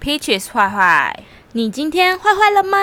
[0.00, 1.14] Peaches 坏坏，
[1.52, 2.78] 你今天坏坏了吗？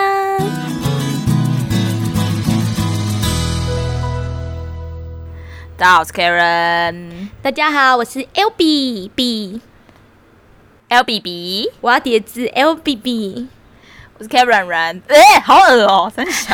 [5.75, 7.29] 大家好，我是 Karen。
[7.41, 9.61] 大家好，我是 LB B
[10.89, 13.47] LBB，我要叠字 LBB。
[14.19, 16.53] 我是 Karen 人，哎、欸，好恶哦，真小。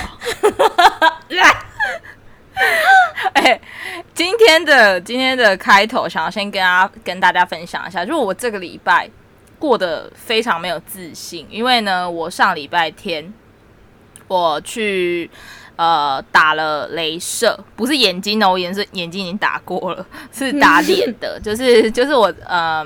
[3.33, 3.61] 哎、欸，
[4.13, 9.09] 今天的今天的开头，想要先跟大家跟大家分享一下，就是我这个礼拜。
[9.63, 13.33] 过得非常没有自信，因为呢，我上礼拜天
[14.27, 15.31] 我去
[15.77, 22.85] 呃打了镭射，不是眼睛哦，我眼是眼睛已经打过了，是打脸的， 就是就是我呃，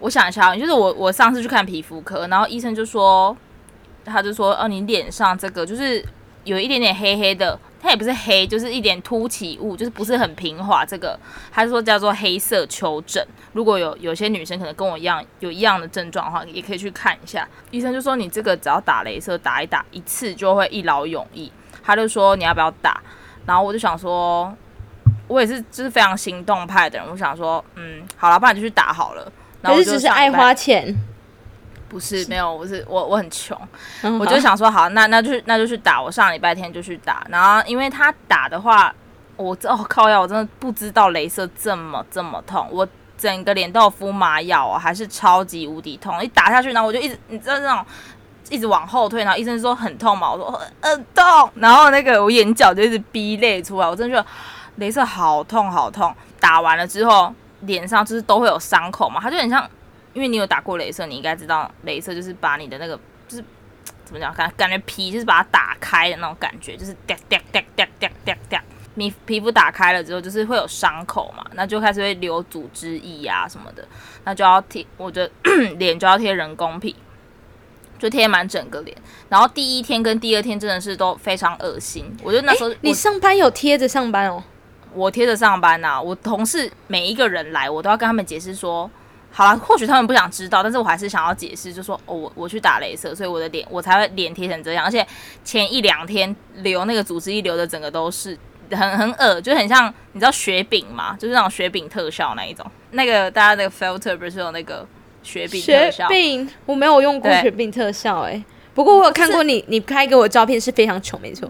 [0.00, 3.36] 我想一下，就是我我上次去看皮肤科，然后医生就说，
[4.04, 6.04] 他就说，哦，你脸上这个就是
[6.48, 7.58] 有一点点黑黑的。
[7.80, 10.84] 它也不是黑，就是一点凸起物，就是不是很平滑。
[10.84, 11.16] 这个
[11.52, 13.24] 他说叫做黑色丘疹。
[13.52, 17.48] 如果有有些女生可能跟我一样有一样的症状的话，也可以去看一下。
[17.70, 21.52] 医生就说你这个只要打镭射打一打一次就会一劳永逸。
[21.84, 23.00] 他就说你要不要打？
[23.46, 24.52] 然后我就想说，
[25.28, 29.32] 我也是就是非常行动派的人，我想说嗯，好了，不然就去打好了。
[29.62, 30.92] 然后可是只是爱花钱。
[31.88, 33.58] 不是没有，我是我我很穷，
[34.20, 36.00] 我就想说好，那那就那就去打。
[36.02, 38.94] 我上礼拜天就去打，然后因为他打的话，
[39.36, 46.22] 我哦靠药，我真的不知道镭射这么这么痛，我整个脸都有敷麻药哦，还是超级无敌痛。
[46.22, 47.84] 一打下去，然后我就一直你知道那种
[48.50, 54.28] 一直往后退，然后医生说很痛嘛，我说很痛，然后那个我眼角就一直逼泪出来，我真的觉得
[54.84, 56.14] 镭射好痛好痛。
[56.38, 59.66] 打完了之后，脸上就是都会有伤口嘛，它就很像。
[60.14, 63.44] 因为你有打过镭射，你应该知道镭射就是把你的那个就是
[64.04, 66.96] 怎么讲，感感觉皮就是把它打开的那种感觉，就是
[68.94, 73.86] 你皮肤打开了之后，就是会有伤口嘛，那就开始会流组织液啊什么的，
[74.24, 75.30] 那就要贴，我的
[75.78, 76.96] 脸就要贴人工皮，
[77.96, 78.96] 就贴满整个脸。
[79.28, 84.42] 然后第一天跟第二天真的是都非常恶心，我觉得那时候你上班有贴着上班哦，
[84.94, 88.90] 我贴着上班呐、啊，我同事每一个人来，我都要跟他们解释说。
[89.38, 95.06] 好了，或许他们不想知道，但是我还是想要解释，就说哦，我我去打雷射，所以我的脸我才会脸贴成这样，而且
[95.44, 98.36] 前一两天流那个组织一流的整个都是
[98.72, 101.16] 很很恶，就很像你知道雪饼嘛？
[101.16, 102.68] 就是那种雪饼特效那一种。
[102.90, 104.84] 那个大家那个 filter 不是有那个
[105.22, 106.08] 雪饼特效？
[106.08, 108.44] 雪饼我没有用过雪饼特效哎、欸，
[108.74, 111.48] 不过我有看过你你拍给我的照片是非常丑，没错。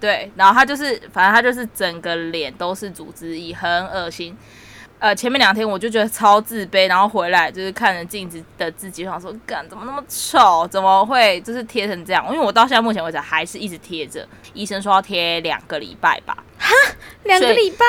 [0.00, 4.34] 对，然后他就是反正他就是整个脸都是组织液，很恶心。
[5.02, 12.24] 呃，前面两天我就觉得超自卑，然后回来就是看着镜子的自己，想说，干怎么那么丑，怎么会就是贴成这样？
[12.32, 14.24] 因为我到现在目前为止还是一直贴着，
[14.54, 16.44] 医生说要贴两个礼拜吧。
[16.56, 16.72] 哈，
[17.24, 17.84] 两个礼拜？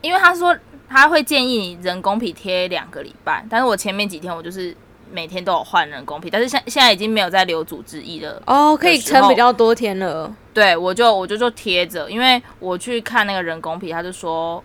[0.00, 0.58] 因为他说
[0.88, 4.76] 他会建议你人工皮贴两个礼拜，但是我前面几天我就是
[5.12, 8.42] 每天都有换人工皮，但是现现在已经没有在留组织液了。
[8.46, 10.34] 哦，可以撑比较多天了。
[10.52, 14.60] 对，我就我就就贴着，因为我去看那个人工皮，他就说。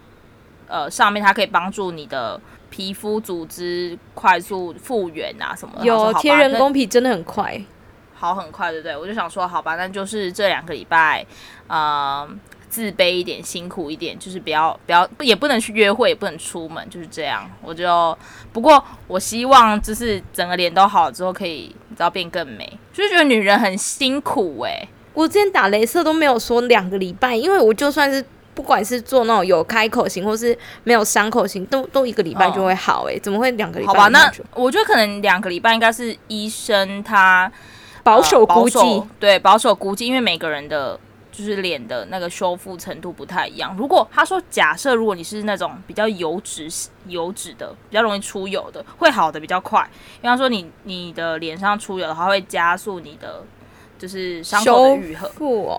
[0.67, 2.39] 呃，上面它可以帮助你的
[2.69, 5.85] 皮肤组织快速复原啊，什么的。
[5.85, 7.61] 有贴人工皮真的很快，
[8.13, 8.97] 好很快，对不对？
[8.97, 11.25] 我就想说，好吧，那就是这两个礼拜，
[11.67, 12.27] 呃，
[12.69, 17.49] 自卑一点，辛苦一点，就是不要不要，也不能去约会，也不能出门，就是这样。
[17.61, 18.17] 我就
[18.51, 24.89] 不过我希望就是整个脸都好了之后，可以你知道变更美，就是觉得女人很辛苦哎、欸。
[25.13, 28.23] 我之前打镭射都没有说两个礼拜，因为我就算是。
[28.57, 33.93] 不管是做那种有开口型，或是没有伤口型，都都一个礼拜就会好诶、欸，怎么会两个礼拜？
[33.93, 37.51] 好吧，那我觉得可能两个礼拜应该是医生他
[38.01, 40.99] 保守估计、呃，对保守估计，因为每个人的
[41.31, 43.75] 就是脸的那个修复程度不太一样。
[43.77, 46.67] 如果他说假设如果你是那种比较油脂
[47.05, 49.87] 油脂的，比较容易出油的，会好的比较快。
[50.23, 53.43] 因为他说你你的脸上出油的话，会加速你的
[53.99, 55.29] 就是伤口的愈合。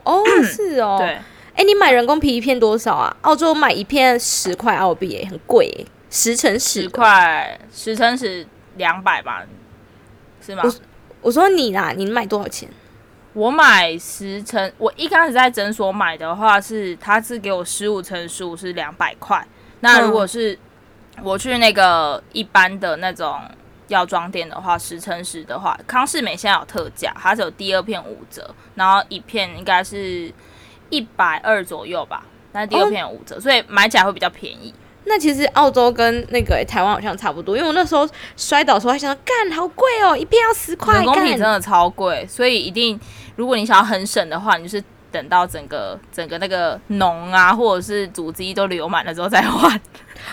[0.05, 1.19] 哦，是哦，对。
[1.59, 3.17] 哎、欸，你买人工皮一片多少啊？
[3.23, 8.47] 澳洲买一片十块澳币，哎，很贵，哎，十乘十块，十乘十
[8.77, 9.43] 两百吧，
[10.41, 10.63] 是吗？
[10.65, 10.73] 我
[11.21, 12.69] 我说你啦，你买多少钱？
[13.33, 19.45] 我买十乘，我一开始在诊所买的话是，他是给我十五乘十五是两百块。
[19.81, 20.57] 那如果是
[21.25, 23.37] 我去那个一般的那种
[23.89, 30.33] 药妆店的话，十乘十的话，康是美现在有特价，它是有第二片五折，然后一片应该是。
[30.91, 34.73] 一百二左右吧，但是第二片有五折，哦，所以买起来会比较便宜。
[35.05, 38.07] 那其实澳洲跟那个台湾好像差不多，因为我那时候
[38.37, 40.97] 摔倒的时候还想说，干好贵哦，一片要十块。
[40.97, 42.99] 人工皮真的超贵，所以一定
[43.37, 49.75] 如果你想要很省的话，你就是等到整个整个那个脓啊，或者是组织液都流满了之后再换。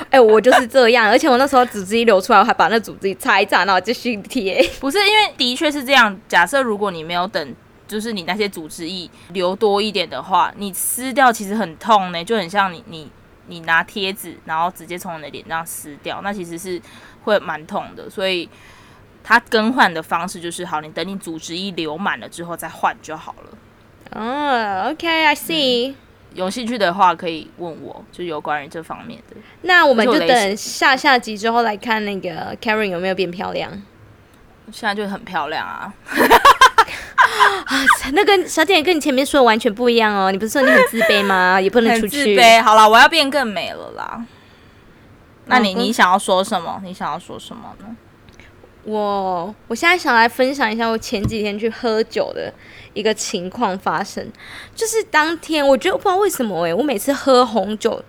[0.09, 4.61] 哎、 欸，我就是这样，而且我那时候组织液流出来，我还把那组织液擦一擦，然后继续贴。
[4.81, 7.55] 不是因为的确是这样，假设如果你没有等，
[7.87, 13.11] 就是你那些组织液流多一点的话，你撕掉其实很痛呢，就很像你你
[13.47, 16.81] 你拿贴纸，然后直接从你的脸上撕掉，那其实是
[17.23, 18.09] 会蛮痛的。
[18.09, 18.49] 所以
[19.23, 23.57] 它更换的方式就是，好，你等你组织液流满了之后再换就好了。
[24.11, 25.95] 哦、oh，OK，I see、嗯。
[26.33, 29.37] 有兴趣的话可以问我，就有关于这方面的。
[29.61, 33.71] 那我们就等下下集之后来看那个 Karen 有没有变漂亮。
[34.71, 35.93] 现在就很漂亮啊！
[37.65, 40.31] 啊，那跟小姐跟你前面说的完全不一样哦。
[40.31, 41.59] 你不是说你很自卑吗？
[41.61, 42.35] 也不能出去。
[42.35, 42.61] 自卑。
[42.61, 44.23] 好了，我要变更美了啦。
[45.45, 46.81] 那你你想要说什么？
[46.83, 47.95] 你想要说什么呢？
[48.83, 52.53] 我我现在想来分享一下我前几天去喝酒的
[52.93, 54.31] 一个情况发生，
[54.75, 57.99] 就是当天我觉得我不知道为什么诶、欸，我每次喝红酒，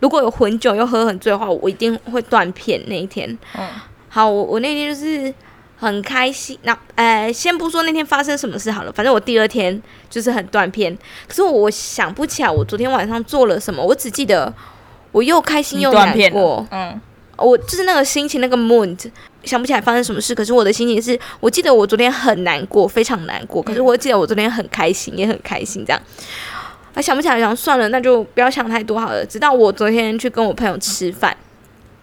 [0.00, 3.38] 如果有混酒又喝很醉的话，我一定会断片那一天。
[3.56, 3.68] 嗯，
[4.08, 5.32] 好，我我那天就是
[5.76, 10.96] 很开心，那呃，先不说那天发生什么事好了，反正我第二天就是很断片，
[11.28, 14.52] 可是我想不起来我昨天晚上做了什么，我只记得
[15.12, 17.00] 我又开心又难过，嗯。
[17.36, 18.96] 我就是那个心情，那个 mood，
[19.42, 20.32] 想不起来发生什么事。
[20.32, 23.60] 可是我的心情是，我记得我昨天很难过，非常难过。
[23.60, 25.84] 可是我记得我昨天很开心，也很开心。
[25.84, 26.00] 这样，
[26.94, 29.26] 啊，想不起来，想算了，那就不要想太多好了。
[29.26, 31.36] 直到我昨天去跟我朋友吃饭，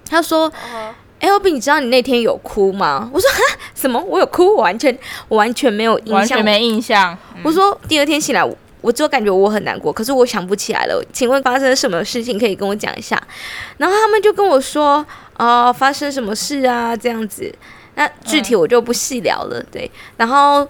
[0.09, 3.99] 他说：“哎，L B，你知道你那天有哭吗？”我说：“哈，什么？
[3.99, 4.55] 我有哭？
[4.55, 4.95] 我完全，
[5.27, 7.17] 我完全没有印象，完全没印象。
[7.35, 8.45] 嗯”我说：“第二天醒来。”
[8.81, 10.99] 我就感觉我很难过，可是我想不起来了。
[11.13, 13.15] 请问发生什么事情可以跟我讲一下？
[13.77, 15.05] 然后他们就跟我说
[15.37, 17.53] ：“哦，发生什么事啊？”这样子，
[17.93, 19.63] 那具体我就不细聊了。
[19.71, 20.67] 对，然后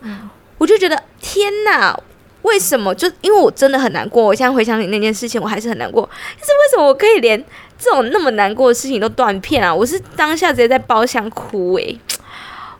[0.57, 1.97] 我就觉得天哪，
[2.41, 2.93] 为什么？
[2.93, 4.21] 就因为我真的很难过。
[4.21, 6.09] 我现在回想起那件事情，我还是很难过。
[6.11, 7.41] 但是为什么我可以连
[7.81, 9.73] 这种那么难过的事情都断片啊？
[9.73, 11.99] 我是当下直接在包厢哭诶、欸，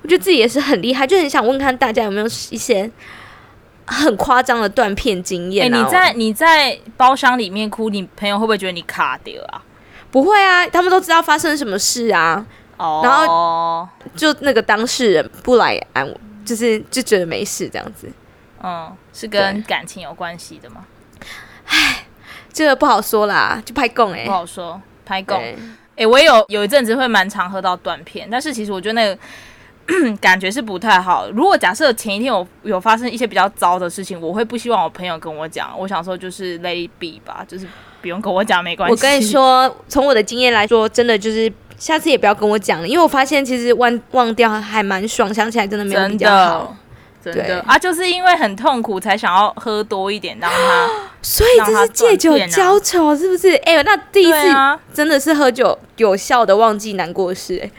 [0.03, 2.89] 我觉得自己也是很厉害，就很想问看大家有没有一些。
[3.88, 5.75] 很夸张的断片经验、啊。
[5.75, 9.62] 哎、欸，你在你在包厢里面哭，你朋友会不会觉得你卡掉啊？
[10.09, 12.45] 不会啊，他们都知道发生什么事啊。
[12.77, 13.01] 哦。
[13.03, 16.09] 然后就那个当事人不来安，
[16.45, 18.09] 就是就觉得没事这样子。
[18.63, 20.86] 嗯，是跟感情有关系的吗？
[21.65, 22.06] 唉，
[22.53, 25.38] 这个不好说啦，就拍供哎，不好说，拍供。
[25.38, 25.56] 哎、
[25.98, 29.18] 欸，我也有有一阵子会蛮常喝到断片，但是其实我觉得那个。
[30.21, 31.27] 感觉是不太好。
[31.31, 35.74] 如果假设前一天我有发生一些比较糟的事情，我会不希望我朋友跟我讲。
[35.77, 37.68] 我想说就是 let it be 吧，就是
[38.00, 38.92] 不用跟我讲没关系。
[38.92, 46.75] 我跟你说，从我的经验来说，真的就是下次也不要跟我讲了，因为我发现其实忘忘掉还蛮爽，想起来真的没有比较好。
[47.24, 50.90] 真的，啊，就是因为很痛苦才想要喝多一点，让他。
[51.22, 53.54] 所以这是借酒浇愁，是不是？
[53.58, 54.40] 哎、欸，那第一次
[54.92, 57.72] 真的是喝酒有效的忘记难过事、欸，哎，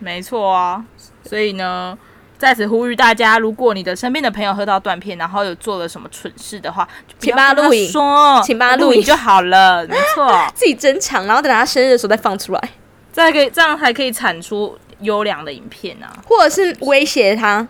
[0.00, 0.84] 没错啊。
[1.22, 1.96] 所以呢，
[2.36, 6.88] 在此呼吁大家，如果你的身边的朋友喝到断片，然后有做了什么蠢事的话，
[7.20, 12.70] 请帮他录影，说，请帮他录影就好了，没错， 自己珍藏，然后等他生日的时候再放出来，
[13.12, 17.64] 再可以这样还可以产出优良的影片啊，或者是威胁他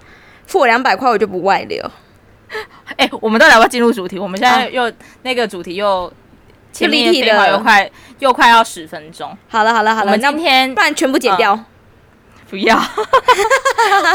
[0.49, 1.81] 付我两百块，我就不外流。
[2.97, 4.93] 哎、欸，我们都来要进入主题，我们现在又、啊、
[5.23, 6.12] 那个主题又
[6.73, 11.55] 前面废话又快又快要十分钟，好了好了好了，我们今天不然全部剪掉。
[11.55, 11.65] 嗯
[12.50, 12.75] 不要，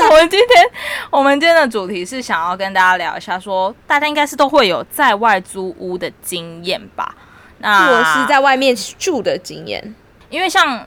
[0.10, 0.66] 我们今天
[1.12, 7.14] 我们今天的主题是想要跟大家聊一下说，说大家应该是都会有在外租屋的经验吧？
[7.60, 9.94] 那我是在外面住的经验，
[10.32, 10.84] 因为像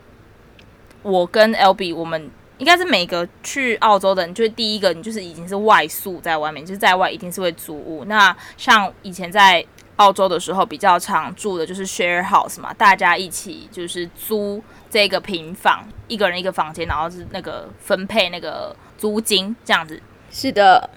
[1.02, 8.04] 我跟 LB，我们应该是每个去澳洲的人，就是第一个你就是已经是外宿在外面，就是在外一定是会租屋。
[8.06, 9.64] 那像以前在
[9.96, 14.62] 澳洲的时候，比较常住的就是 share house 嘛，大家一起就是租。
[14.88, 20.00] 这个平房，一个人一个房间，然后是那个分配那个租金这样子。
[20.30, 20.88] 是的，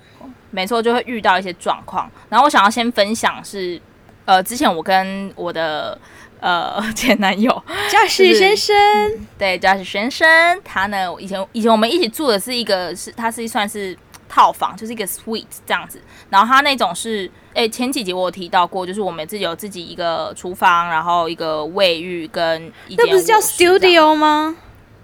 [0.51, 2.09] 没错，就会遇到一些状况。
[2.29, 3.81] 然后我想要先分享是，
[4.25, 5.99] 呃，之前我跟我的
[6.39, 7.51] 呃前男友
[7.89, 13.97] 驾驶先生，嗯、对驾驶先生，他呢以前以前我们一起住的是一个是，他是算是。
[14.31, 24.55] 套房就是一个 suite 这样子，然后他那种是，哎、欸，前几集我有提到过，就是我们自己有自己一个厨房，然后一个卫浴跟一间，那不是叫 studio 吗？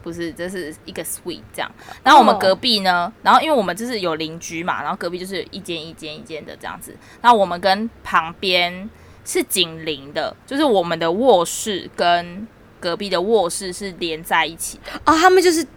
[0.03, 1.71] 不是，这是一个 suite 这样。
[2.03, 6.95] 然后我们隔壁呢，然后因为我们就是有邻居嘛，然后隔壁就是一间一间一间的这样子。
[7.19, 8.87] 然后我们跟旁边
[9.25, 12.47] 是紧邻的，就是我们的卧室跟
[12.79, 14.91] 隔壁的卧室是连在一起的。
[15.05, 15.67] 哦，他们就是。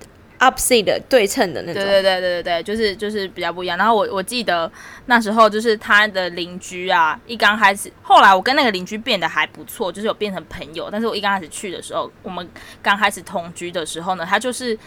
[0.40, 1.82] opposite 的对称的那种。
[1.82, 3.76] 对对对对对对，就是就是比较不一样。
[3.76, 4.70] 然后我我记得
[5.06, 10.88] 那时候就是他的邻居啊，一刚开始，后来我跟那个邻居变得还不错，就是有变成朋友。
[10.92, 12.48] 但是我一刚开始去的时候，我们
[12.80, 14.78] 刚开始同居的时候呢，他就是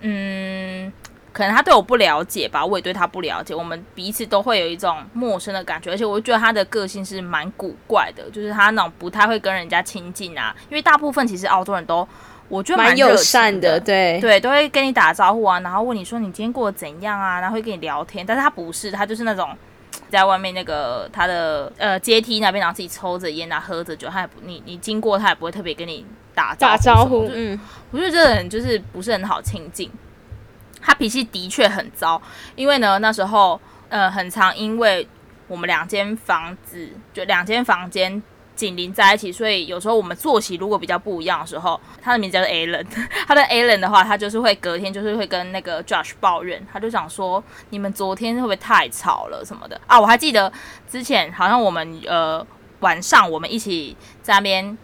[0.00, 0.92] 嗯。
[1.38, 12.06] 可能他对我不了解吧，我也对他不了解，我们彼此都会有一种陌生的感觉，而且我觉得他的个性是蛮古怪的，就是他那种不太会跟人家亲近啊，因为大部分其实澳洲人都
[12.48, 14.18] 我觉得蛮友善的，对。
[14.20, 19.56] 对，都会跟你打招呼啊，然后问你说你今天过得怎样啊，然后会跟你聊天，但是他不是，他就是那种
[20.10, 26.04] 在外面那个他的呃阶梯那边，然后自己抽着烟啊，喝着酒，他也不你你经过他也不会特别跟你
[26.34, 27.56] 打打招呼，嗯，
[27.92, 29.88] 我觉得这个人就是不是很好亲近。
[30.88, 32.20] 他脾气的确很糟，
[32.56, 35.06] 因为呢，那时候呃很常，因为
[35.46, 38.22] 我们两间房子就两间房间
[38.56, 42.86] 紧邻在一起，所以有时候我们作息如果比较不一样的时候，他的名字叫做 Alan，
[43.28, 50.00] 他的 Alan 的话，他就是会隔天就是会跟那个 Josh 抱怨，他就想说你们昨天会不会太吵了什么的啊？
[50.00, 50.50] 我还记得
[50.90, 52.44] 之前好像我们呃
[52.80, 54.78] 晚上我们一起在那边。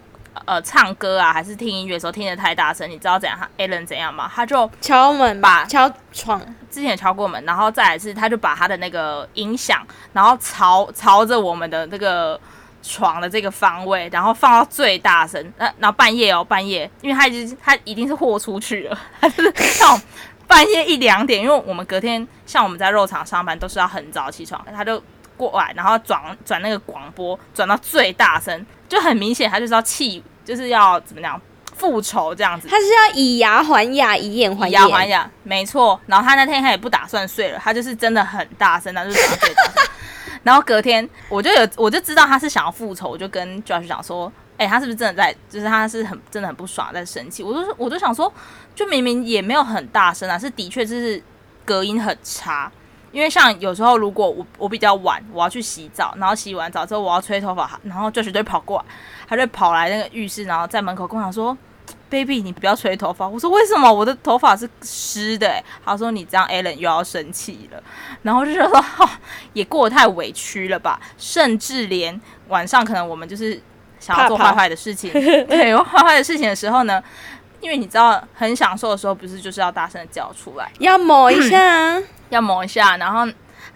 [0.45, 4.31] 呃，唱歌啊，还是听音乐的时候听得太大声，你知道怎样？Alan 怎样吗？
[4.35, 12.38] 他就敲门，吧敲床，之前敲过门，然后再来是，他就把他的那个音响，然后朝朝着我们的那个
[12.83, 15.53] 床的这个方位，然后放到最大声。
[15.57, 20.00] 那然后半夜哦，半夜，因为他已经他一定是豁出去了，他就是那种
[20.47, 25.03] 半夜一两点，因为我们隔天像我们在肉场上班都是要很早起床，他就
[25.37, 28.67] 过来，然后转转那个广播，转到最大声。
[28.95, 31.41] 就很明显，他就是要气，就是要怎么讲
[31.75, 32.69] 复仇这样子。
[32.69, 34.71] 他是要以牙还牙，以眼还眼。
[34.71, 36.01] 以牙还牙，没错。
[36.07, 39.83] 然后他那天他也不打算睡了，他就是真的很大声，他就是讲最大声。
[40.45, 47.43] 然后隔天我就有我就知道他是想要复仇，我就跟 Josh 讲说，哎、欸，他是不是真的在，就是他是很真的很不爽，在生气。
[47.43, 48.33] 我就我就想说，
[48.75, 51.21] 就明明也没有很大声啊，是的确就是
[51.65, 52.71] 隔音很差。
[53.14, 58.85] 因为像有时候，如果我我比较晚，我要去洗澡，然后洗完澡之后我要吹头发，然后 Josh 就会跑过来，
[59.28, 61.56] 他就跑来那个浴室，然后在门口跟我讲说
[62.11, 63.92] ：“Baby，你不要吹头发。”我说：“为什么？
[63.92, 67.80] 我的头发是湿的。”他说：“你这样，Allen 又要生气了。”
[68.23, 69.09] 然后就觉得说：“、
[69.54, 73.62] 也过得太委屈了吧？”甚至连晚上可能我们就是
[74.00, 77.02] 想要做坏坏的事情，对，坏坏的事情的时候呢，
[77.64, 81.97] 因为你知道很享受的时候，不是就是要大声的叫出来，要抹一下。
[81.97, 83.30] 嗯 要抹一下，然后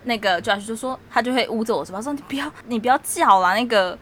[0.05, 3.55] 那个 Josh 就说，他就会捂着我说，他说你不要，你不要叫啦。
[3.55, 3.97] 那个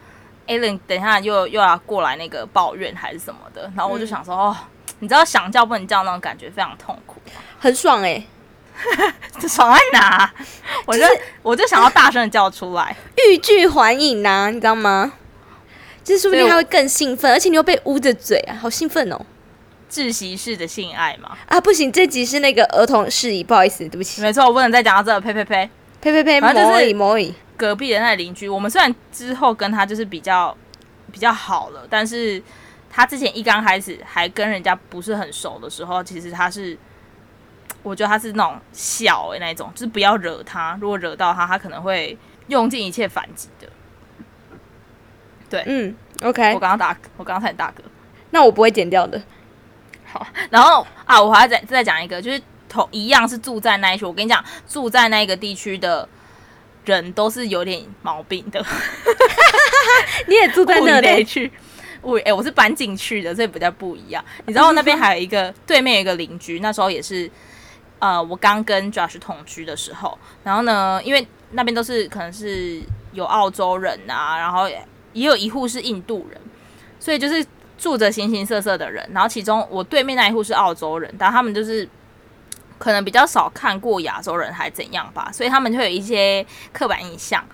[0.47, 4.57] Alan 等一下又又要过来那个抱怨还是什么的，然后我就想说，嗯、哦，
[5.01, 7.21] 你知道想叫不能叫那种感觉非常痛苦，
[7.59, 8.27] 很爽哎、欸，
[9.47, 10.33] 爽在哪？
[10.87, 12.97] 我就、就是、我就想要大声的叫出来，
[13.29, 15.13] 欲拒还迎呐，你知道吗？
[16.03, 19.21] 就是说不定他会更兴奋，而且你又被捂着嘴啊，好兴奋哦。
[19.91, 21.37] 窒息式的性爱吗？
[21.47, 24.21] 啊，不行，这集是那个儿童事宜，不好意思，对不起。
[24.23, 27.33] 没错，我不能再讲到这个，呸呸呸，呸呸呸，魔芋魔芋。
[27.57, 30.55] 隔壁的那邻居，我们虽然之后跟他就是比较
[31.11, 32.43] 比较好了，但是
[32.91, 36.77] 他之前一刚开始还跟人家不是很熟的时候，其实他是，
[37.83, 43.69] 我觉得他是那种小的那种，就是不要惹他，如果惹到他，他可能会用尽一切反击的。
[45.49, 47.83] 对，嗯，OK，我刚刚打，我刚刚才大哥，
[48.31, 49.23] 那我不会剪掉的。
[50.51, 54.05] 然后啊，我还要再再讲一个，就是同一样是住在那一区。
[54.05, 56.09] 我跟你讲，住在那个地区的
[56.85, 58.65] 人都是有点毛病的。
[60.27, 61.51] 你也住在那里去？
[62.03, 64.25] 我哎，我是搬进去的，所以比较不一样。
[64.47, 67.31] 你知道那边还有一个对面有一个邻居，那时候也是
[67.99, 70.17] 呃，我刚跟 Josh 同居的时候。
[70.45, 72.81] 然后呢，因为那边都是可能是
[73.13, 74.69] 有澳洲人啊，然后
[75.13, 76.41] 也有一户是印度人，
[76.99, 77.45] 所以就是。
[77.79, 81.89] 住着形形色色的人，然后其中我对面那一户是澳洲人，但他们就是
[82.79, 87.45] 可能比较少看过亚洲人还怎样吧，所以他们就有一些刻板印象。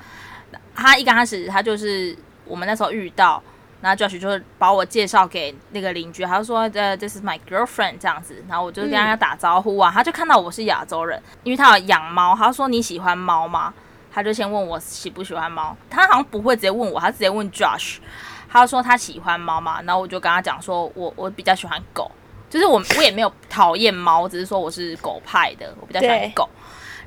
[0.75, 3.43] 他一刚开始他就是我们那时候遇到，
[3.81, 13.75] 然后 Josh 就会把我介绍给那个邻居，他就说呃，This is my girlfriend 这样子，然后我就跟他打招呼啊，他就看到我是亚洲人，因为他有养猫，他说你喜欢猫吗？
[14.15, 17.97] 他就先问我喜不喜欢猫，他好像不会直接问我，他直接问 Josh。
[18.53, 22.11] 他说他喜欢猫嘛，然后我就跟他讲说，我我比较喜欢狗，
[22.51, 26.47] 就是我我也没有讨厌猫，只是说我是狗派的，我比较喜欢狗。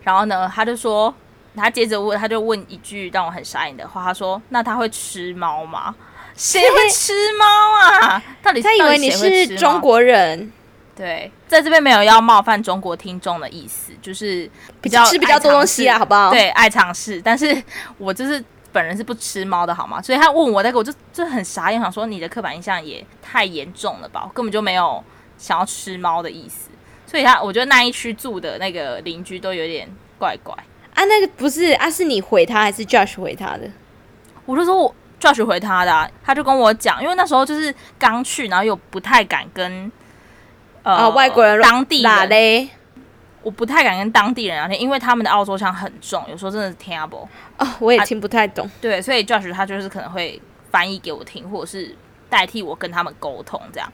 [0.03, 1.13] 然后呢，他就说，
[1.55, 5.93] 他接着问，他就问一句让我很傻眼的话，他说：“那他会吃猫吗？
[6.35, 7.45] 谁会吃猫
[7.79, 8.23] 啊？
[8.41, 10.51] 到底他以为你是中国人？
[10.95, 14.49] 对，在这边没有要冒犯中国听众的意思，就是
[14.81, 16.31] 比较吃比较多东西啊，好不好？
[16.31, 17.61] 对，爱尝试，但是
[17.99, 18.43] 我就是。”
[18.75, 20.01] 本人是不吃猫的好吗？
[20.01, 24.23] 所以他问我那个，我就就很傻眼，想说你的刻板印象也太严重了吧？
[24.25, 25.01] 我根本就没有
[25.37, 26.69] 想要吃猫的意思。
[27.07, 29.87] 所所以他我觉得那一区住的那个邻居都有点
[30.19, 30.53] 怪怪
[30.93, 31.05] 啊。
[31.05, 33.61] 那个不是啊，是你回他还是 Josh 回他的？
[34.45, 39.89] 我就说我 Josh 回他的、啊，他就跟我讲，因为那时候就是刚去，然后又不太敢跟
[40.83, 42.69] 呃、哦、外国人当地人嘞。
[43.45, 47.29] 我不太敢跟当地人聊天，因为他们的澳洲腔很重，有时候真的是听不懂。
[47.59, 48.67] 哦，我也听不太懂。
[48.81, 51.95] 对，所以 Josh 他就是可能会翻译给我听，或者是
[52.27, 53.87] 代替我跟他们沟通，这样。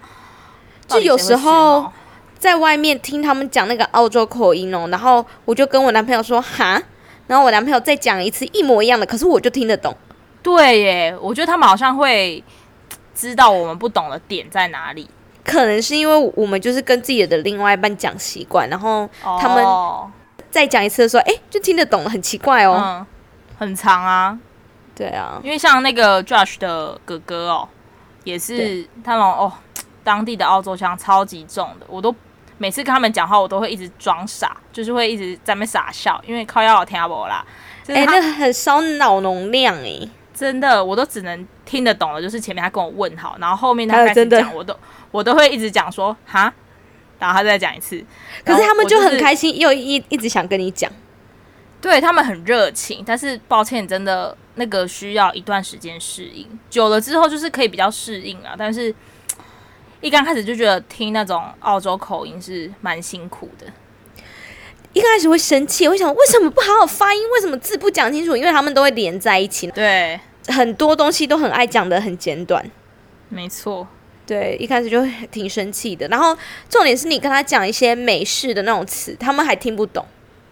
[0.87, 1.91] 就有时候
[2.39, 6.81] 在外面听他们讲那个澳洲口音哦，然后我就跟我男朋友说哈，
[7.27, 9.93] 然后我男朋友再讲一次一模一样的，可是我就听得懂。
[10.41, 12.41] 对耶，我觉得他们好像会
[13.13, 15.09] 知道我们不懂的点在哪里。
[15.43, 19.65] 可能是因为我们就是跟自己的另外一半讲习惯，然后他们
[20.49, 22.77] 再讲一次的时候，哎、欸，就听得懂了，很奇怪哦。
[22.77, 23.05] 嗯，
[23.57, 24.37] 很长啊。
[24.93, 27.67] 对啊，因为像那个 Josh 的哥哥哦，
[28.23, 29.51] 也是他们哦，
[30.03, 32.13] 当地的澳洲腔超级重的，我都
[32.57, 37.43] 每次跟他们讲话，我都会一直装傻，就是会一直在那边傻笑，因为靠腰听不啦。
[37.87, 40.07] 哎、欸，那很烧脑容量哎，
[40.41, 44.75] 真的，我都只能听得懂的，就是前面他跟我问好，然后后面他开始讲，我都。
[45.11, 46.53] 我都会一直讲说哈，
[47.19, 48.01] 然后他再讲一次，
[48.45, 50.89] 可是他们就很开心，又一一直想跟你讲，
[51.81, 58.95] 对他们很热情，但是抱歉，真的那个需要一段时间适应，久了之后就是可以比较适应了，但是
[59.99, 63.67] 一刚开始就觉得听那种澳洲口音是蛮辛苦的，
[64.93, 68.37] 一开始会生气，我想为什么不好好发音，为什么字不讲清楚？
[68.37, 70.17] 因为他们都会连在一起，对，
[70.47, 72.65] 很多东西都很爱讲的很简短，
[73.29, 73.87] 没错。
[74.25, 76.07] 对，一开始就挺生气的。
[76.07, 76.37] 然后
[76.69, 80.05] 重点是你跟他讲一些美式的那种词，他们还听不懂。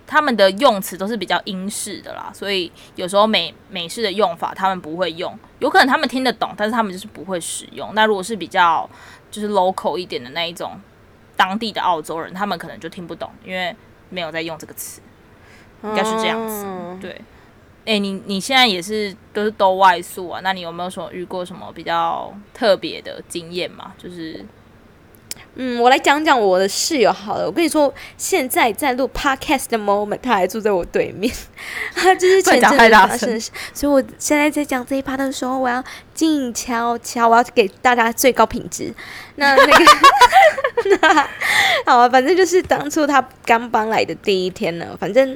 [0.06, 5.38] 他们的用词都是比较英式的啦，所以有时候美美式的用法他们不会用。
[5.60, 7.94] 有可能他们听得懂，但是他们就是不会使用。
[7.94, 8.90] 那如果是比较
[9.30, 10.72] 就是 local 一点的那一种
[11.38, 13.74] 当地的澳洲人，他们可能就听不懂，因为
[14.10, 15.00] 没有在用这个词，
[15.84, 16.66] 应该是这样子。
[16.66, 17.22] 嗯、对。
[17.86, 20.40] 哎、欸，你你现在也是都是都外宿啊？
[20.44, 23.94] 那你有没有什么遇过什么比较特别的经验嘛？
[23.98, 24.46] 就是，
[25.56, 27.48] 嗯，我来讲讲我的室友好了。
[27.48, 31.34] 我跟你说，现在在录 podcast 的 moment，他还住在我对面，
[31.96, 33.50] 他 就是前阵子发生的事。
[33.74, 38.94] 所以我现在在讲这一趴的时候，我要静悄悄，我要给大家最高品质。
[39.38, 39.86] 那那个，
[41.02, 41.30] 那
[41.88, 45.36] 好啊，反正就是当初他刚搬来的第一天呢，反正。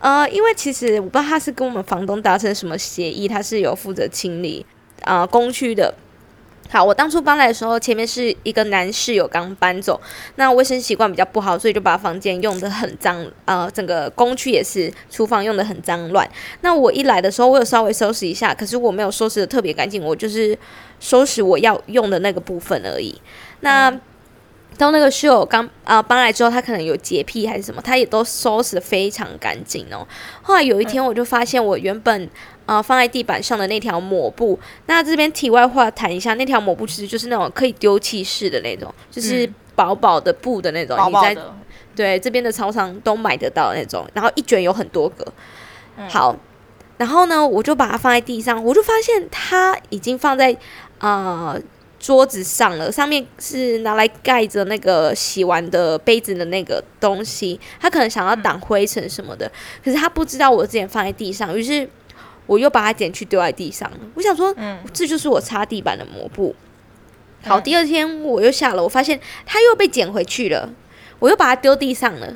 [0.00, 4.64] 呃，因为其实我不知道他是跟我们房东达成什么协议，他是有负责清理
[5.02, 5.94] 啊、呃、公区的。
[6.70, 10.00] 好，我当初搬来的时候，前面是一个男室友刚搬走，
[10.36, 16.26] 那卫生习惯比较不好，所以就把房间用得很脏，呃，整个公区也是厨房用得很脏乱。
[16.62, 20.56] 那我一来的时候，我有稍微收拾一下，可是我没有收拾得特别干净，我就是
[21.00, 23.20] 收拾我要用的那个部分而已。
[23.60, 24.00] 那。
[24.78, 30.06] 到那个室友刚啊搬来之后，他可能有洁癖还是什么，他也都收拾的非常干净哦。
[30.40, 32.24] 后来有一天，我就发现我原本
[32.64, 41.36] 啊、呃、放在地板上的那条抹布，那这边题外话谈一下，那条抹布其实就是那种可以丢弃式的那种，就是薄薄的布的那种，你在
[41.94, 45.26] 对这边的超商都买得到那种，然后一卷有很多个。
[46.08, 46.34] 好，
[46.96, 50.56] 然后呢，我就把它放在地上，我就发现它已经放在
[50.98, 51.52] 啊。
[51.54, 51.60] 呃
[52.00, 59.52] 桌子上了，上面是拿来盖着那个洗完的杯子的那个东西，他可能想要挡灰尘什么的，嗯、
[59.84, 61.86] 可是他不知道我之前放在地上，于是
[62.46, 63.88] 我又把它捡去丢在地上。
[64.14, 66.56] 我想说，嗯，这就是我擦地板的抹布。
[67.44, 70.68] 好，第二天我又下楼，我发现它又被捡回去了，
[71.18, 72.34] 我又把它丢地上了。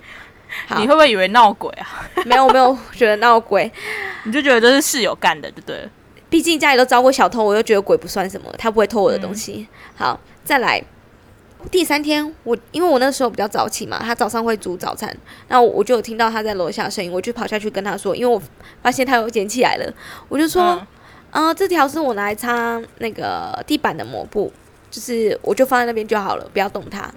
[0.66, 2.06] 好，你会不会以为闹鬼啊？
[2.26, 3.72] 没有，没有觉得闹鬼，
[4.24, 5.88] 你就觉得这是室友干的，对不对？
[6.34, 9.68] 毕竟家里都遭过小偷，我又觉得鬼不算什么，他不会偷我的东西。
[9.70, 10.82] 嗯、好，再来
[11.70, 15.16] 第三天，我因为我那时候比较早起嘛，他早上会煮早餐，
[15.46, 18.42] 然后我就有听到他在楼下声音，我就跑下去跟他说，因为我
[18.82, 19.94] 发现他有捡起来了，
[20.28, 20.88] 我就说，啊、
[21.30, 24.52] 嗯呃，这条是我拿来擦那个地板的抹布，
[24.90, 27.08] 就是我就放在那边就好了，不要动它。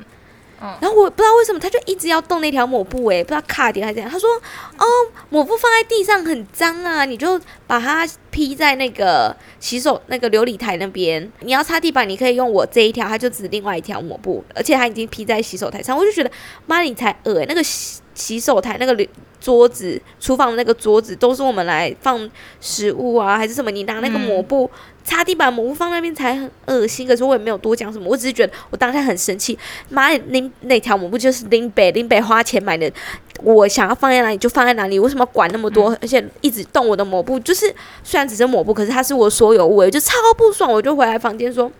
[0.60, 4.12] 然后我不知道为什么他就一直要动那条抹布，诶，不知道卡点还是怎样。
[4.12, 4.30] 他说
[4.78, 4.86] ：“哦，
[5.30, 11.32] 抹布放在地上很脏啊，你就把它披在那个洗手那个琉璃台那边。
[11.42, 15.96] 你要擦地板，你可以用我这一条，他就指另外一条抹布，而且他已经披在洗手台上。
[15.98, 16.32] 我就觉得，
[16.66, 19.08] 妈，你才恶诶，那个洗洗手台那个
[19.40, 23.70] 桌子，厨房的那个桌子都是我们来放食物啊，还是什么？
[23.70, 24.70] 你拿那个抹布。
[24.74, 29.58] 嗯”擦地板抹布放那边才很恶心，可是我也没有多讲什么，我只是觉得我当下很生气。
[29.88, 32.92] 妈的，拎那条抹布就是林北林北花钱买的，
[33.42, 35.92] 我想要放在哪里就放在哪里，为什么管那么多？
[35.92, 40.70] 嗯、而且一直动我的抹布，就是虽然只是抹布，可是它是我所有物，我就超不爽。
[40.70, 41.72] 我就回来房间说，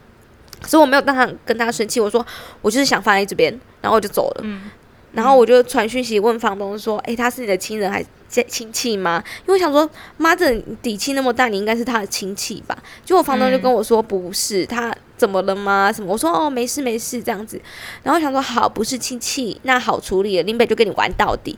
[0.62, 2.26] 可是我没有当场跟他生气，我说
[2.62, 4.42] 我就是想放在这边，然后我就走了。
[4.46, 4.72] 嗯、
[5.14, 12.78] 然后我就传讯息问房东说：“诶、欸，他是你的亲人还是亲戚吗？”因为我想说，妈这底气那么大，你应该是他的亲戚吧？
[13.06, 15.92] 结果房东就跟我说：“不是，他怎么了吗？
[15.92, 17.60] 什么？”我说：“哦，没事没事，这样子。”
[18.04, 20.44] 然后想说：“好，不是亲戚，那好处理了。
[20.44, 21.58] 林北就跟你玩到底。”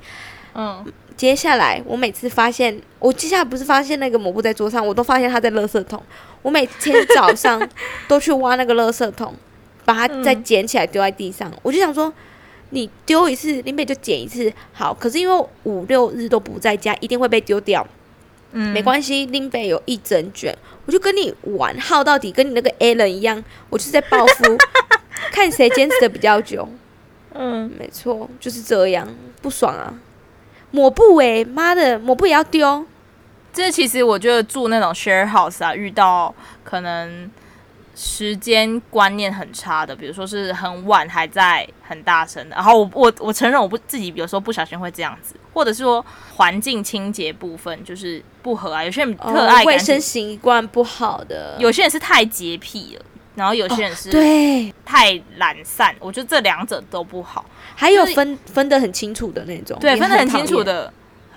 [0.55, 0.85] 嗯。
[1.17, 6.01] 接下来，我每次发现，我接下来不是发现那个抹布在桌上，我都发现它在垃圾桶。
[6.41, 7.61] 我每天早上
[8.07, 9.35] 都去挖那个垃圾桶，
[9.83, 11.51] 把它再捡起来丢在地上。
[11.51, 12.13] 嗯、我就想说，
[12.71, 14.93] 你丢一次，林北就捡一次，好。
[14.93, 17.85] 可是因为五六日都不在家，一定会被丢掉。
[18.51, 20.55] 嗯，没关系，林北有一整卷，
[20.85, 24.57] 我就跟你玩耗到底，跟你那个 Allen 一样，我就是在报复，
[25.31, 26.67] 看谁坚持的比较久。
[27.33, 29.07] 嗯，没错，就是这样，
[29.41, 29.93] 不爽啊。
[30.71, 32.85] 抹布诶、欸，妈的，抹布也要丢。
[33.51, 37.29] 这其实我觉得住那种 share house 啊，遇到可能
[38.01, 46.03] 时间观念很差的，比如说是很晚还在很大声的，然后我我我承认我不自己有时候不小心会这样子，或者是说
[46.37, 57.43] 环境清洁部分就是不合啊，有些人特爱卫生习惯不好的，有些人是太洁癖了，然后有些人是对太懒散，我觉得这两者都不好。
[57.75, 60.93] 还有分、就是、分得很清楚的那种，对，分得很清楚的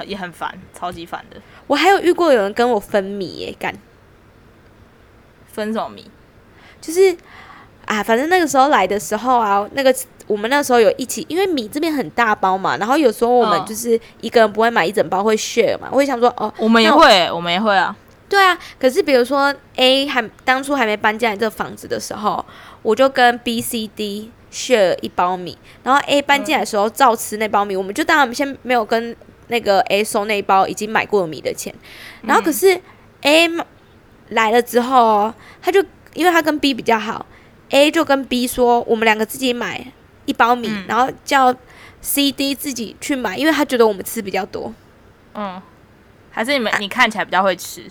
[0.07, 1.43] 也很烦，超级烦的。
[1.67, 3.75] 我还有遇过有人跟我分米耶，干
[5.49, 6.09] 分什么米？
[6.83, 7.17] 就是
[7.87, 9.95] 啊，反正那个时候来的时候啊，那个
[10.27, 15.89] 我们那时候有一起，因为米这边很大包嘛，然后有时候我们就是一个人不会买一整包，会 share 嘛。
[15.91, 17.97] 我会想说，哦，我们也会，我们也会啊。
[18.29, 22.45] 对啊，可是比如说 A 还当初还没搬进来这房子的时候，
[22.83, 24.31] 我就跟 B、C、D。
[24.53, 29.17] share 一包米，然后 A 搬进来的时候照吃那包米，嗯、我们就当然先没有跟
[29.47, 31.75] 那个 A 收那一包已经买过的米的钱，
[32.21, 32.79] 然后可是
[33.23, 33.49] A
[34.29, 35.83] 来了之后，他就
[36.15, 37.25] 因为他跟 B 比较好
[37.71, 39.93] ，A 就跟 B 说我们两个自己买
[40.27, 41.55] 一包米，嗯、然后叫
[42.01, 44.73] C、D 自己去买，因为他觉得我们吃比较多。
[45.35, 45.61] 嗯，
[46.31, 47.83] 还是你们、啊、你看起来比较会吃？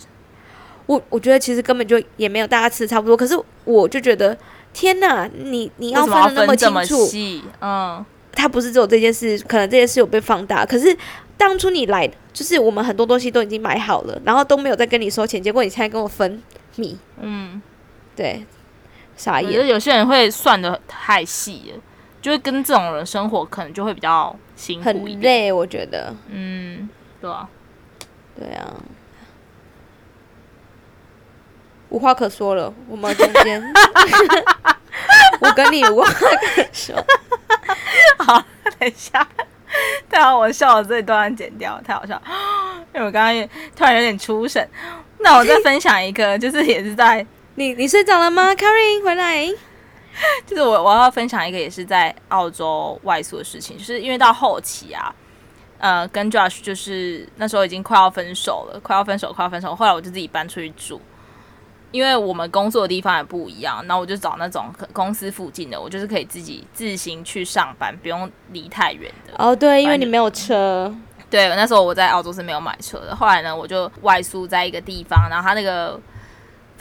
[0.86, 4.36] 我我觉得其实根本就也没有大家吃的差不多，可是我就觉得。
[4.74, 10.64] 天呐，你你要分的那么清楚，嗯，他不是只有这件事，可能这件事有被放大。
[10.64, 10.96] 可是
[11.36, 16.42] 当初你来，就是我们很多东西都已经买好了，然后都没有再跟你收钱，结果你现在跟我分
[16.76, 17.60] 米，嗯，
[18.14, 18.44] 对，
[19.16, 19.66] 傻眼。
[19.66, 21.82] 有些人会算的太细了，
[22.20, 26.88] 就会跟这种人生活可能就会比较辛苦一点，很累，我觉得，嗯，
[27.20, 27.48] 对啊，
[28.38, 28.74] 对啊。
[31.88, 33.62] 无话可说了，我们中间，
[35.40, 36.96] 我跟你无话可说。
[38.18, 38.42] 好，
[38.78, 39.28] 等一下，
[40.08, 42.20] 太好，我笑了，这一段剪掉，太好笑，
[42.94, 44.66] 因为我刚刚突然有点出神。
[45.18, 49.46] 那我再分享一个，就是也是在你你睡着了吗？Karin 回来，
[50.46, 55.14] 就是我我要分享一个也是在澳洲外宿的事情，就是因为到后期啊，
[55.78, 61.00] 呃，跟 Josh 就是那时候已经快要分手了，快要分手，快要分手，后来我就自己搬出去住。
[61.90, 69.34] 因为我们工作的地方也不一样，然后我就找那种公司附近的，我就是可以自己自行去上班，不用离太远的。
[69.36, 70.90] 哦，对，因为你没有车。
[71.28, 73.14] 对，那时候我在澳洲是没有买车的。
[73.14, 76.00] 后来呢，我就外宿在一个地方，然后他那个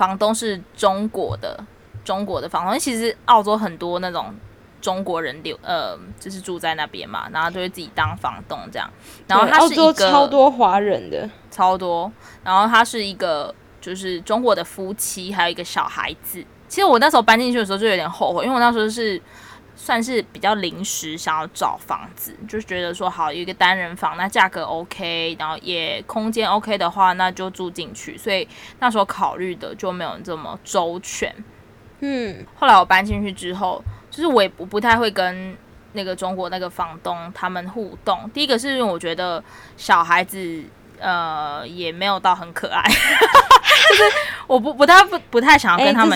[0.02, 1.64] 房东是中国的，
[2.04, 2.80] 中国的房东。
[2.80, 4.34] 其实澳洲很多那种
[4.82, 8.90] 中国人留，呃，就是住在那边嘛，然后就会自己当房东这样。
[9.28, 12.12] 然后他是一个澳洲超多华人的，超多。
[12.44, 13.54] 然后他是一个。
[13.82, 16.46] 就是中国的夫妻，还有一个小孩子。
[16.68, 19.20] 其实我那时候搬进去的时候就有点后悔，因为我那时候是
[19.76, 28.18] 算是比较临时想要找房子，就是觉得说好有一个单人房，那价格 OK，然后也空间 OK 的话，那就住进去。
[28.18, 28.48] 所以
[28.80, 31.34] 那时候考虑的就没有这么周全。
[32.00, 35.58] 嗯，后来我搬进去之后，就是我也不不太会跟
[35.94, 38.30] 那个中国那个房东他们互动。
[38.34, 39.44] 第一个是因为我觉得
[39.78, 40.64] 小孩子。
[41.04, 44.04] 呃，也没有到很可爱， 就是
[44.46, 46.16] 我不不太不不太想要跟他们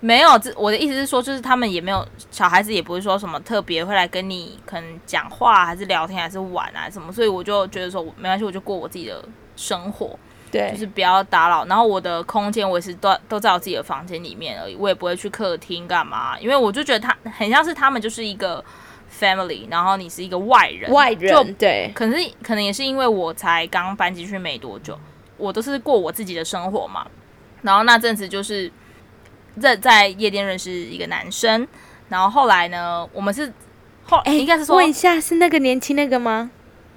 [0.00, 9.22] 没有，这我的意思是说，就是他们也没有小孩子，也不会说什么特别会来跟你可能讲话，还是聊天，还是玩啊什么，所以我就觉得说没关系，我就过我自己的
[9.56, 10.18] 生活，
[10.50, 11.64] 对，就是不要打扰。
[11.66, 18.64] 然后我的空间我也是都都在我自己的房间里面而已，我也不会去客厅干嘛，因为我就觉得他很像是他们就是一个。
[19.18, 24.98] family，然后你是一个外人，外人对，可是可能也是因为我才刚搬进去没多久，
[25.38, 27.06] 我都是过我自己的生活嘛。
[27.62, 28.70] 然后那阵子就是
[29.60, 31.66] 在在夜店认识一个男生，
[32.08, 33.52] 然后后来呢，我们是
[34.04, 36.50] 后哎，应该是说问一下是那个年轻那个吗？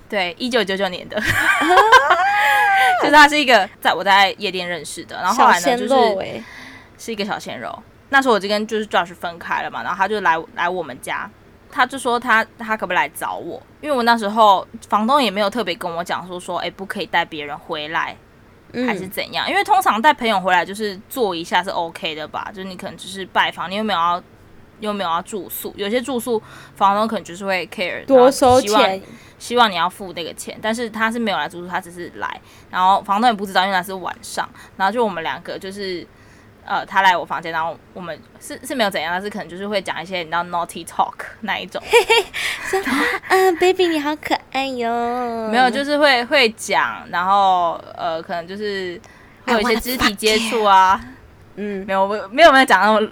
[0.10, 1.19] 对，一九九九年的，
[3.02, 6.43] 就是他是一个在我在夜店认识的，然后后来呢就是
[6.98, 7.78] 是一个小鲜肉。
[8.10, 11.30] 那时候我就跟就是 Josh 分开了嘛，然后他就来来我们家。
[11.72, 13.62] 他就说他他可不可以来找我？
[13.80, 18.17] 因为我那时候房东也没有特别跟我讲说说，哎、欸，不可以带别人回来，
[18.74, 19.48] 还是怎样？
[19.48, 22.50] 嗯、因为通常带朋友回来就是坐一下是 OK 的吧？
[22.54, 24.24] 就是你可能只是拜访，你有没有要
[24.80, 25.74] 有没有要住宿？
[25.76, 26.42] 有些住宿
[26.76, 29.02] 房东可能就是会 care 多收钱，
[29.38, 36.06] 希望你要付那个钱，但是他是没有来住宿，他只是来，然后房东也不知道，因为那是晚上，然后就我们两个就是。
[36.70, 41.82] 呃，他来我房间，然后我们是是没有怎样，但是可能就是会讲一些你知道 naughty talk 那一种。
[43.28, 45.50] 嗯，baby 你好可爱哟。
[45.50, 49.02] 没有，就是会会讲，然后呃，可能就是
[49.48, 51.02] 会有一些肢体接触啊。
[51.56, 53.12] 嗯，没有，没有没有没有讲那么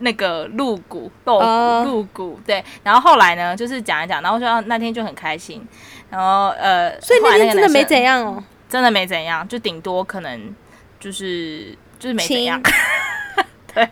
[0.00, 1.44] 那个露骨露骨
[1.86, 2.40] 露骨。
[2.44, 5.66] 对，然后后来呢，就是讲一讲，然后就那天就很开心，
[6.10, 10.54] 然后呃，所以那天真的没怎样哦，真的没怎样，就顶多可能
[11.00, 11.74] 就是。
[11.98, 12.62] 就是没怎样，
[13.74, 13.88] 对，